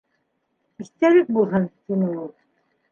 [0.85, 2.29] —Иҫтәлек булһын,— тине ул.